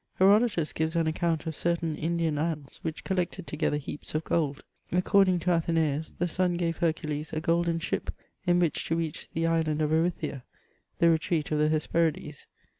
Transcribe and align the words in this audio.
Herodotus 0.15 0.73
gives 0.73 0.95
an 0.95 1.05
account 1.05 1.45
of 1.45 1.53
certain 1.55 1.95
Indian 1.95 2.39
ants 2.39 2.79
which 2.83 3.03
collected 3.03 3.45
together 3.45 3.77
heaps 3.77 4.15
of 4.15 4.23
gold; 4.23 4.63
according 4.91 5.37
to 5.41 5.51
Atheneeus, 5.53 6.09
the 6.17 6.27
Sun 6.27 6.57
g^ve 6.57 6.77
Hercules 6.77 7.33
a 7.33 7.39
golden 7.39 7.77
ship 7.77 8.11
in 8.47 8.57
which 8.57 8.83
to 8.85 8.95
reach 8.95 9.29
the 9.29 9.45
island 9.45 9.79
of 9.79 9.91
Erythia, 9.91 10.41
the 10.97 11.11
retreat 11.11 11.51
of 11.51 11.59
the 11.59 11.69
Hesperides. 11.69 12.47